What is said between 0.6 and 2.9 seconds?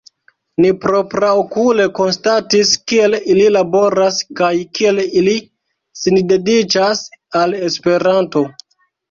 Ni propraokule konstatis